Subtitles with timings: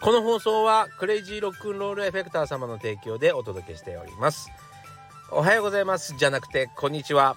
[0.00, 4.50] この放送はクレイジーロックンロールエフェクター様の提供でお届けしております。
[5.30, 6.14] おはようございます。
[6.16, 7.36] じゃなくてこんにちは。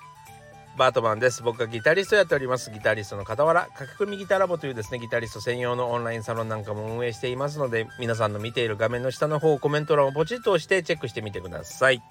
[0.78, 1.42] バートマンです。
[1.42, 2.70] 僕がギタリストやっております。
[2.70, 12.02] ギタリストの傍ら駆け込みギタラボというですねギタリスト専用のオンラインサロンなんかも運営していますので皆さんの見ている画面の下の方コメント欄をポチッと押してチェックしてみてください。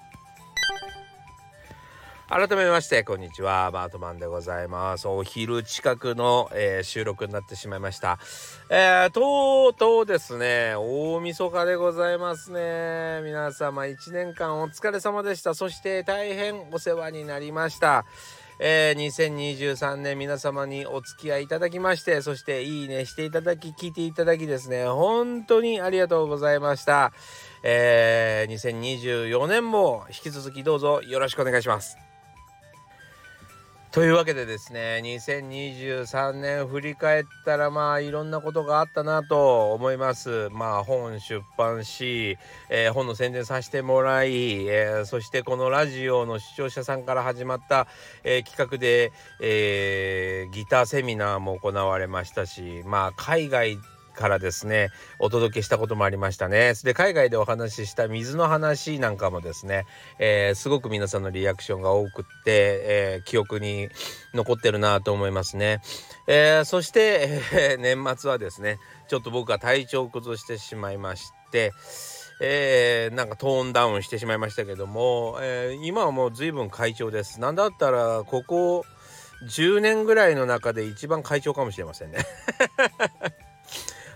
[2.33, 3.71] 改めましてこんにちは。
[3.71, 5.05] バートマンでございます。
[5.05, 8.19] お昼近くの、えー、収録になってしまいました。
[8.69, 10.73] えー、とうとうですね。
[10.77, 13.19] 大晦日でございますね。
[13.25, 15.53] 皆様1年間お疲れ様でした。
[15.53, 18.05] そして大変お世話になりました。
[18.59, 24.85] えー、2023年皆様にお付き合いいただきましてそしていいねしていただき聞いていただきですね。
[24.85, 27.11] 本当にありがとうございました。
[27.61, 32.10] えー、2024年も引き続きどうぞよろしくお願いします。
[33.91, 40.47] というわけでですね2023年振り返ったらまあいろんなことがあったなと思います。
[40.49, 42.37] まあ本出版し、
[42.69, 47.85] えー、本の宣伝させてもらい、えー、そしてこのラジオの視聴者さんから始まった、
[48.23, 53.77] えー、企画で、えギターセミナーも行われましたしまあ海外
[54.11, 56.73] からですねお届けしたこともありましたね。
[56.83, 59.85] で海外でお話しした水の話なんかもですね、
[60.19, 62.51] えー、すごく皆さんのリアクションが多くって、
[62.83, 63.89] えー、記憶に
[64.33, 65.81] 残ってるなと思いますね、
[66.27, 71.71] えー、そして、え年末はですねちょっと僕は体調を崩してしまいまして
[72.43, 77.39] えー、なんかトーンダウンしてしまいましたけども、えー、今はもう随分快調です。
[77.39, 78.83] なんだったらここ
[79.47, 82.25] 10年ぐらいの中で一番快調かもしれませんね。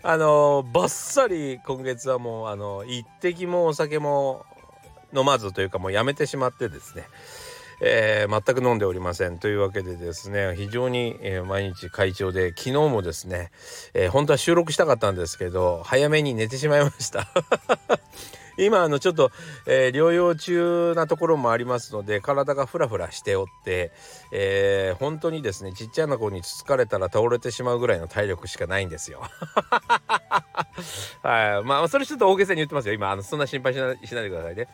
[0.08, 4.46] あのバッサリ今月はもうあの一滴もお酒も
[5.16, 7.06] 飲まずというかもうやめてしまってですね、
[7.82, 13.52] えー、全く飲んでおりませんというわけでですね非常に、えー、毎日会長で昨日もですね、
[13.94, 17.28] えー、本当は収録したかったんですけど早めに寝てしまいました
[18.58, 19.32] 今あのちょっと、
[19.68, 23.92] えー、療養中なところもありますので体がフラフラしておって、
[24.32, 29.24] えー、本当にですねちっちゃな子につつかれたら倒れてしまうぐらいの体力しかないんですよ。
[31.22, 34.68] はいまあそれちょっと大げさに言ってますよ今あのそんな心配しなしないでくださいね。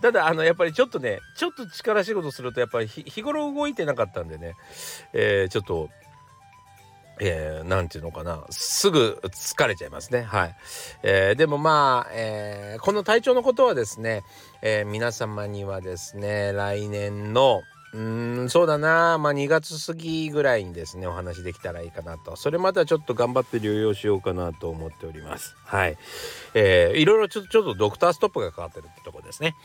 [0.00, 4.54] ただあのやっぱりちょっとねちょっと力仕事するとやっぱり日頃動いてなかったんでね、
[5.12, 5.88] えー、ちょっと
[7.22, 8.44] えー、ていうのかな。
[8.48, 10.22] すぐ疲れちゃいますね。
[10.22, 10.56] はい、
[11.02, 14.22] えー、でもまあ、えー、この体調のことはですね、
[14.62, 17.60] えー、皆様にはですね来年の
[17.92, 19.18] うんそうだな。
[19.18, 22.36] まあ2月過ぎぐらいにですねお話できたらいいかなと。
[22.36, 25.56] それまではちょっと頑張って療養しようかなと思っております。
[25.64, 25.98] はい。
[26.54, 29.56] えー、いろいろちょちょっとドクターストップがかかってるってとこですね。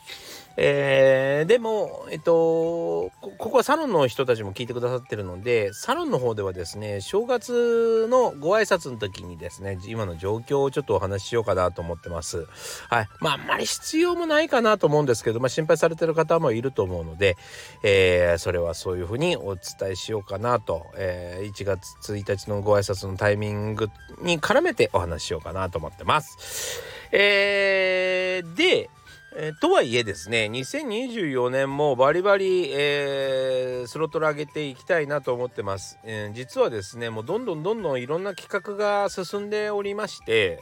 [0.58, 12.48] えー、でも、えっとこ、こはサロンの人たちも聞いてくださってるので、サロンの方ではですね、正月のご挨拶の時にですね、今の状況をちょっとお話ししようかなと思ってます。
[12.90, 13.08] はい。
[13.20, 17.36] まあ、あんまり必要もないかなと思うんですけど、まあ、心配されてる方もいると思うので、
[17.84, 23.90] えー、それはそういうふうにお伝えしようかなと、えー、1月1日のご挨拶のタイミング
[24.22, 26.82] に絡めてお話ししようかなと思ってます。
[27.12, 28.90] えー、で、
[29.38, 40.62] えー、とはいえですね2024年もバリバリ、えー、スロットル上げていきたいなと思ってます、えー、実はですねもうどんどんどんどんいろんな企画が進んでおりまして、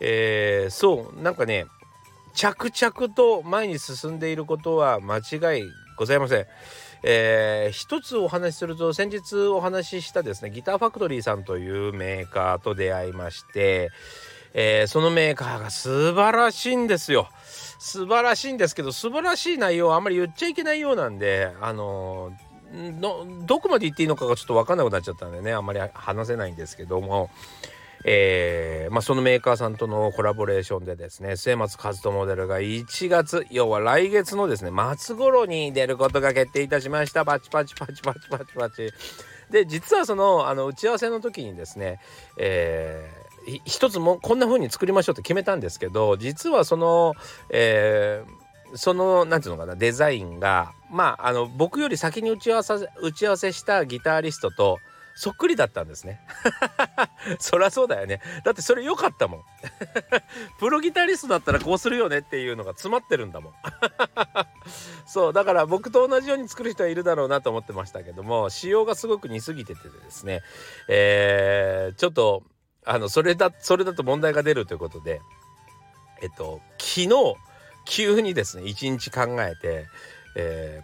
[0.00, 1.66] えそうなんかね
[2.34, 5.64] 着々と前に進んでいることは間違い
[5.96, 6.46] ございません。
[7.04, 13.90] えー、一つお話しすると先日お話ししたですねギターファクトリーさんというメーカーと出会いまして、
[14.54, 17.28] えー、そのメーカーが素晴らしいんですよ。
[17.78, 22.32] 素晴らしいんですけど素晴らしい内容はあんまり言っちゃいけないようなんであの
[22.72, 27.28] のどこまで言っていいのかがちょっと分かんなくなっちゃったんでねあんまり話せないんですけども、
[28.04, 37.24] えーまあ、そのメーカーさんとのコラボレーションでですね末松和人モデルが1月要は来月のですね末頃に出ることが決定いたしました。
[37.24, 38.90] パチパチパチパチパチパチ。
[39.50, 41.98] で実はそのあの打ち合わせの時にですね、
[42.38, 43.21] えー
[43.64, 47.14] 一つもこんな風に作りましょうって決めたんですけど実はその、
[47.50, 54.78] えー、その何て言うのかなデザインがまああの僕より先に打ち合わせ打ち合わせしたギタリストと
[55.14, 56.20] そっくりだったんですね。
[57.38, 58.20] そりゃそうだよね。
[58.44, 59.42] だってそれ良かったもん。
[60.58, 63.52] プロギタリストだったらこうするよねっていうのが詰まってるんだもん。
[65.06, 70.40] そうだから僕と同じように作る人はいるだろうなと思ってましたけども仕様がすごく似すぎててですね。
[70.88, 72.42] えー、ちょっと
[72.84, 75.20] あのそれだそれだと問題が出るということで
[76.20, 77.08] えっと昨日
[77.84, 79.86] 急にですね一日考えて、
[80.36, 80.82] え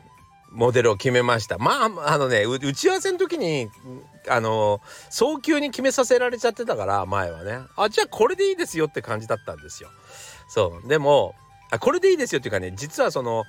[0.50, 1.58] モデルを決めました。
[1.58, 3.68] まああのね打ち合わせの時に
[4.28, 4.80] あの
[5.10, 7.60] 早急に決めさせられちゃってたから前はね。
[7.76, 9.90] あじゃあこれでいいですよって感じだったんですよ。
[10.48, 10.88] そう。
[10.88, 11.34] でも
[11.70, 13.44] あこれでいいですよっていうかね実はその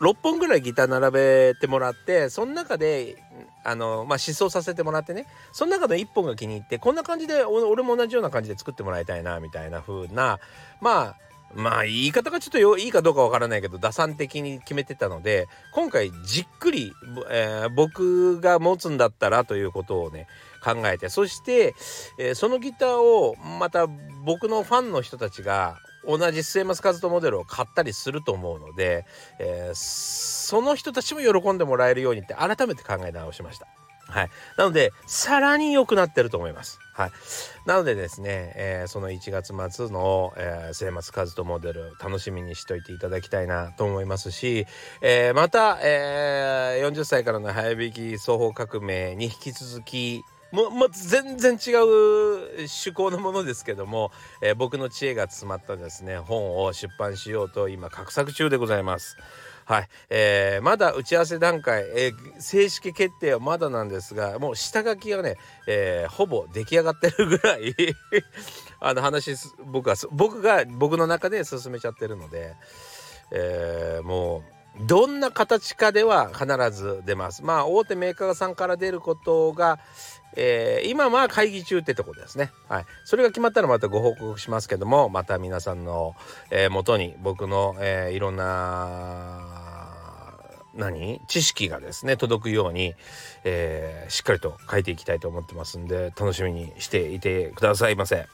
[0.00, 3.16] 6本ぐらいギター並べてもらってその中で
[3.64, 10.38] あのまあ思想させてもらってねその中の1本が気に入ってこんな感じで俺も同じような感じで作ってもらいたいなみたいな風な
[10.80, 11.16] まあ
[11.54, 16.92] まあ言い方がちょっといいかどうかわからないけど打算的に決めてたので今回じっくり、
[17.30, 20.26] えー、僕が持つんだったらということをね
[20.62, 21.74] 考えてそして、
[22.18, 23.86] えー、そのギターをまた
[24.24, 29.06] 僕のファンの人たちが同じ末松和人モデルを買ったりすると思うので、
[29.38, 33.66] えー、その人たちも喜んでもらえるようにって改めて考え直しました。
[34.06, 36.78] はい、なのでさらに良くなってると思います。
[36.92, 37.10] はい、
[37.66, 44.66] なのでですね、えー、その1月末の、えー、末松和人モデル楽しみにしといていただきたいなと思いますし、
[45.00, 50.22] えー、また、えー、40歳からの早引き双方革命に引き続き
[50.54, 59.16] もも全然違う趣向のものですけども、えー、僕の知恵が詰まったですね本を出版しようと今画策中でございます。
[59.64, 65.36] はい、えー、まだ打ち合わせ段階、えー、正式決定はまだなんですがもう下書きがね、
[65.66, 67.74] えー、ほぼ出来上がってるぐらい
[68.78, 69.34] あの話
[69.64, 72.54] 僕は僕が僕の中で進めちゃってるので、
[73.30, 77.44] えー、もうどんな形かでは必ず出ます。
[77.44, 79.78] まあ大手メーカーさんから出ることが、
[80.36, 82.52] えー、今は会議中ってとこですね。
[82.68, 82.86] はい。
[83.04, 86.14] それが決まったらまたご報告しますけども、また皆さんの、
[86.50, 89.62] えー、元に僕の、えー、いろんな、
[90.74, 91.20] 何？
[91.28, 92.94] 知識がですね、届くように、
[93.44, 98.26] えー、しっかりと書いていきたいと思ってますんで、楽しみにしていてくださいませ。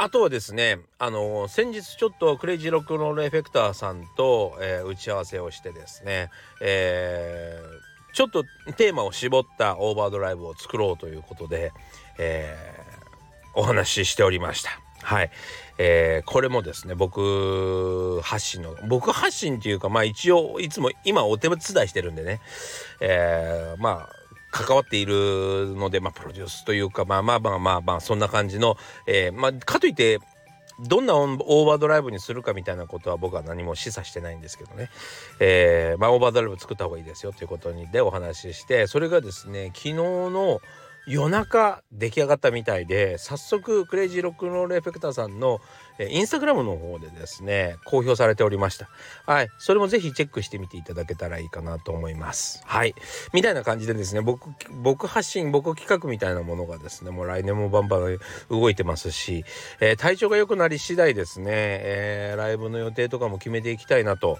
[0.00, 7.66] あとはですね、あの、先日ちょっとクレイジーロックロールエフェクターさんと、えー、打ち合わせをしてですね、えー、
[8.18, 8.42] ちょっと
[8.76, 11.72] テーマを絞ったオーバードライブを作ろうということで、
[12.18, 14.70] えー、お話ししておりました。
[15.04, 15.30] はい。
[15.78, 22.40] えー、これもですね、僕発信の、僕発信っていうか、まあ一応、いつも今お手伝いしてるんでね、
[23.00, 24.12] えー、まあ、
[24.50, 28.76] 関わっているので、まあ、プロデュースというか、まあまあまあまあまあ、そんな感じの、
[29.06, 30.18] えー、まあ、かといって、
[30.80, 34.90] どんなオーバードライブにするかみたいなことは僕は何も示唆してないんですけどね、
[35.40, 40.60] えー、まあ、オーバードライブ作った方がいいですよということにでお話ししてそれがですね昨日の
[41.08, 45.58] 夜中出来上がったみたいで早速クレイジーロックンロールエフェクターさんの
[46.10, 48.88] インスタグラムの方でですね公表されておりました。
[49.26, 49.48] はい。
[49.58, 52.62] それもぜひチェックしてみていただけたらいいかなと思います。
[52.66, 52.94] はい。
[53.32, 54.50] みたいな感じでですね僕
[54.82, 58.18] 僕発信僕企画みたいなものがですねもう来年もバンバン
[58.50, 59.44] 動いてますし、
[59.80, 64.38] えー、体調が良くなり次第ですね、えー、ライブの予定とかも決めていきたいなと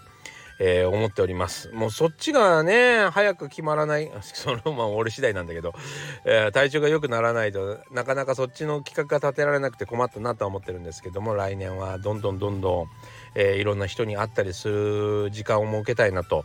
[0.60, 1.70] えー、思っております。
[1.70, 5.72] もうそっちがね、早く決まらない、 そのまあ俺次第なんだけど、
[6.24, 12.86] えー、体調が良くならないとなかなかそっちの企画が立てられなくて困ったなとは思ってるんですけども、来年はどんどんどんどん、
[13.34, 16.44] えー、いろんな人に会ったりする時間を設けたいなと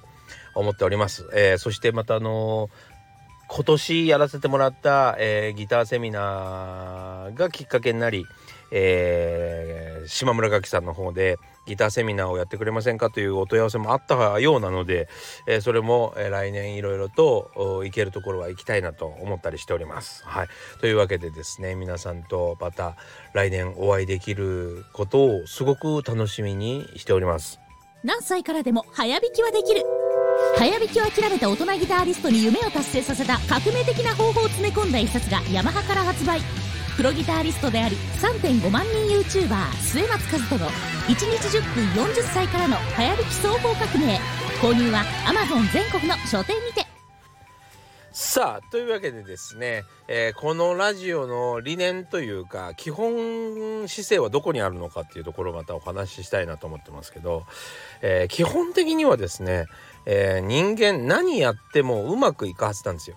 [0.55, 1.29] 思っております。
[1.33, 2.69] え、そしてまたあの
[3.47, 8.25] 今年やらせてもらった、え、ギターセミナーがきっかけになり、
[8.71, 15.07] えー、島村楽器さんの方でギターセミナーをやってくれませんかというお問い合わせもあったようなので、
[15.47, 20.23] えー、それも、えー、来年いろいろと行けるところは行きたいなと思ったりしております。
[20.25, 20.47] はい、
[20.79, 22.95] というわけでですね皆さんとまた
[23.33, 27.59] 来年お会いできることをすごく楽しみにしております。
[28.03, 29.81] 何歳からでも早弾きはできる
[30.57, 36.41] 早弾きを諦めた大人ギタリストに夢を達成させた革命的な方法を詰め込んだ一冊がヤマハから発売
[36.95, 41.25] プロギタリストであり3.5万人 YouTuber 末松和人の1日
[41.57, 44.19] 10分40歳からの早弾き総合革命
[44.61, 46.85] 購入は Amazon 全国の書店にて
[48.11, 57.45] さあというわけでですね、えー、このラジオの理念というか基本姿勢はどこにあるのかっていうところをまたお話ししたいなと思ってますけど、
[58.03, 59.65] えー、基本的にはですね、
[60.05, 63.15] えー、人間何やってもうまくいくはずなんですよ。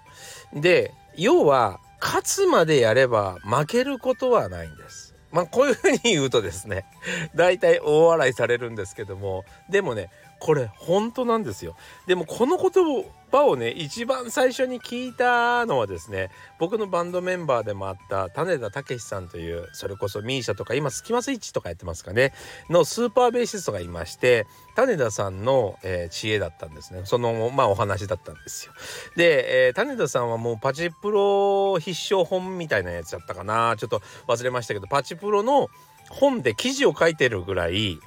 [0.55, 5.15] で要は勝つまでやれば負けることはないんです。
[5.33, 6.87] まあこういうふうに言うとですね
[7.35, 11.77] 大体大笑いされるんですけどもでもねこれ本当なんですよ。
[12.07, 22.33] でもこの言葉をね一番最初に聞いたのはですね僕のバンドメンバーでもあった種田武さんというそれこそ misia とか今スキマスイッチとかやってますかね
[22.71, 28.73] のスーパーベーシストがいまして種田さんの、えー、知恵だったんですねそのまあお話だったんですよ。
[29.17, 35.69] で、えー、種田さんはもうパチプロ必勝本みたいなやつだったかなちょっと忘れましたけどパチプロの
[36.11, 37.99] 本で記事を書いてるぐらい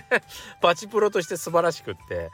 [0.60, 2.30] パチプロとして素晴らしくって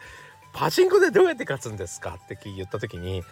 [0.52, 3.22] パチンコでどうやって勝つんですかって言った時に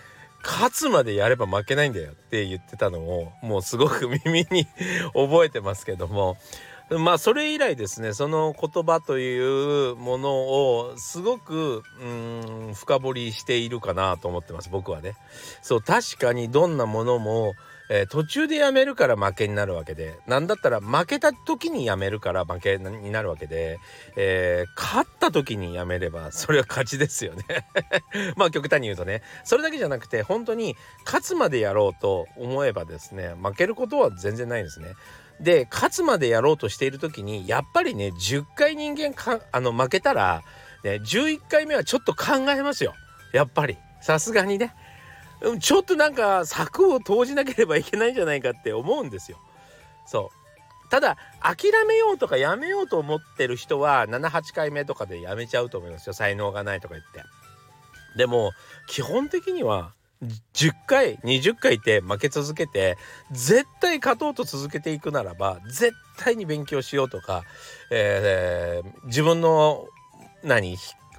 [0.43, 4.67] 勝つまでやれば負けないんだよって言ってたのをもうすごく耳に
[5.14, 6.37] 覚えてますけども
[6.91, 9.38] まあそれ以来ですねその言葉とい
[9.91, 12.05] うものをすごくう
[12.71, 15.17] ん深掘りしているかなと思ってます僕はね。
[15.62, 17.55] そう確かにどんなものも
[17.91, 23.79] えー、途中でやめるから負けになるわけでなんだったら負けた時にやめるから負けになるわけで、
[24.17, 27.45] えー、勝った時にやめればそれは勝ちですよね
[28.37, 34.95] まあ極端に言うとねそれだけじゃなくて本当に勝つまでやろうと思えばですね負けることは全然ないんですね。
[35.41, 40.43] で勝つまでやろうとしている時にやっぱりね10回人間かあの負けたら、
[40.85, 42.95] ね、11回目はちょっと考えますよ
[43.33, 44.75] やっぱりさすがにね。
[45.61, 49.39] ちょっとなんか策を投じなければいけないんじゃないかって思うんですよ。
[50.07, 57.23] そうただ諦めようとかやめようと思ってる人は78回目とかでやめちゃうと思いますよ才能がないとか言って。
[58.17, 58.53] でも
[58.87, 59.93] 基本的には
[60.55, 62.97] 10回20回って負け続けて
[63.33, 67.43] 絶対勝とうと続けていくならば絶対に勉強しようとか、
[67.91, 69.87] えー、自分の
[70.43, 70.77] 何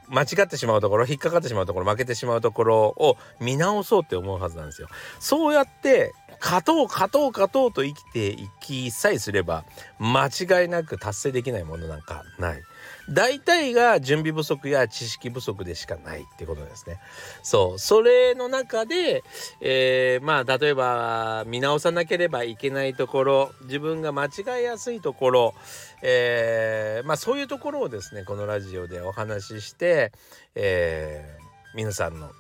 [0.10, 4.88] 間違ってしまうところ引っかかってしまうところ負けてしまうところを見直そうって思うはずなんですよ。
[5.20, 9.66] そうやって勝とう勝とう勝とうと生きていきさえすれば
[10.00, 12.62] 間違いなく達成できないものなんかない。
[13.10, 17.00] 大体が準備不足や知識不足でしかないってことですね。
[17.44, 17.80] そう。
[17.80, 19.24] それの中で、
[19.62, 25.54] えー、まあ、例えば、見直さなければいけないところ、自分が間違いやすいところ、
[26.02, 30.12] えー、まあ、そういうところをですね、このラジオでお話しして、
[30.56, 32.32] えー、皆さんの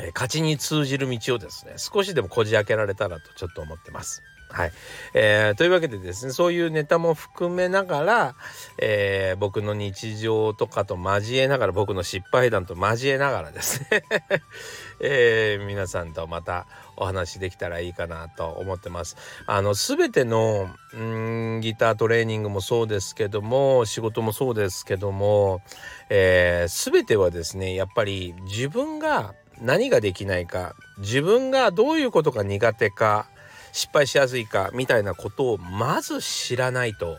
[0.00, 4.22] え勝ちに通じる道をですね少しでもこじ開けられたらとちょっと思ってます。
[4.52, 4.72] はい、
[5.14, 8.34] えー、というわけでですねそういうネタも含めながら、
[8.76, 14.04] えー、僕の日常とかと交えながら僕の失敗談と交えながらですね、
[15.00, 16.66] えー、皆さんとまた
[16.96, 19.16] お話できたらいいかなと思ってます。
[19.46, 25.62] あの全てのんギタートレーニングもそうですけども仕事もそうですけども、
[26.10, 33.28] えー、全てはですねやっぱり自分が何ができないか自分がどういうことが苦手か
[33.72, 37.18] 失敗しやすいかみたいなことをまず知らないと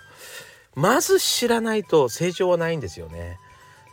[0.75, 3.37] まず知らないと成長はないんですよね。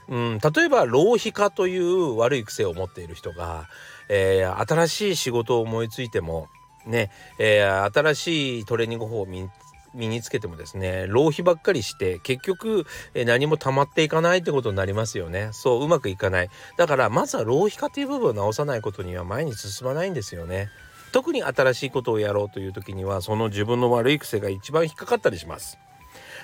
[0.09, 3.69] うん、例えば浪費家という悪い癖を持っている人が、
[4.09, 6.49] えー、新しい仕事を思いついても
[6.85, 9.49] ね、えー、新しいトレーニング法を身
[9.95, 20.71] につけてもですね浪費ばっかりして結局、えー、何も溜まっていかないってことになりますよねそううまくいかないだからまずは浪費家という部分を直さないことには前に進まないんですよね。
[21.13, 25.79] 特に新しいことをやろうという時にはその自分の悪い癖が一番引っかかったりします。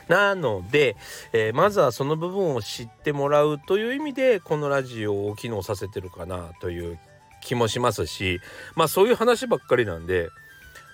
[0.09, 0.97] なので、
[1.33, 6.99] えー、まずはその部分を知ってもらうという意味でこのラジオを機能させてるかなという
[7.43, 8.41] 気もしますし
[8.77, 10.29] まあそういう話ばっかりなんで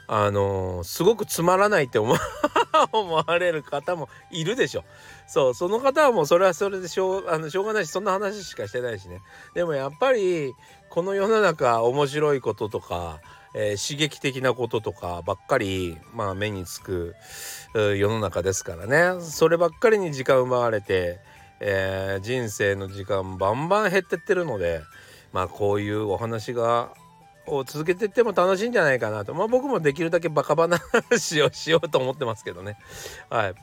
[0.06, 1.99] あの、すごくつまらないって
[2.92, 4.85] 思われる方もいるでしょ。
[5.26, 9.23] そうその方はもうそれはそれでしょうあのしょうがないしそんな話しかしてないしね。
[9.54, 10.54] でもやっぱり
[10.90, 13.21] この世の中面白いこととか
[13.54, 17.14] えー、刺激的なこととかばっかり、まあ、目につく
[17.75, 21.21] 世の中ですからねそればっかりに時間奪われて、
[21.61, 24.80] えー、人生の時間バンバン減ってってるので
[25.32, 26.94] まあこういうお話が
[27.46, 32.76] を続けていっても楽しいんじゃないかなとまあ僕もできるだけバカ話をしようと思ってますけどね
[33.30, 33.54] はい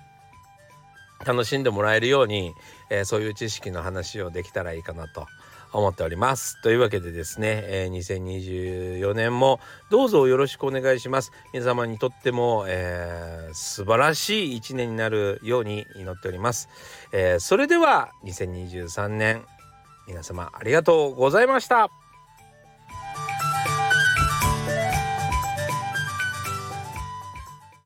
[1.25, 2.53] 楽しんでもらえるように、
[2.89, 5.27] えー、そういう知識の話をできたらいいかなと
[5.71, 6.61] 思っております。
[6.61, 9.59] というわけでですね、えー、2024年も
[9.91, 11.31] どうぞよろしくお願いします。
[11.53, 16.69] 皆様にとっても、えー、素晴らしい一年になるように祈っております。
[17.11, 19.45] えー、それでは2023年
[20.07, 22.08] 皆様ありがとうございました。